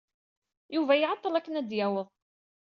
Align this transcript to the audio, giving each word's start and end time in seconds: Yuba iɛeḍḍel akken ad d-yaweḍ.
Yuba 0.75 0.93
iɛeḍḍel 0.97 1.35
akken 1.37 1.59
ad 1.59 1.65
d-yaweḍ. 1.69 2.07